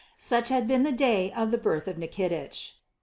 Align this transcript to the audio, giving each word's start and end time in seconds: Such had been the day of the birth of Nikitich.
Such 0.17 0.49
had 0.49 0.67
been 0.67 0.81
the 0.81 0.91
day 0.91 1.31
of 1.33 1.51
the 1.51 1.59
birth 1.59 1.87
of 1.87 1.95
Nikitich. 1.95 2.73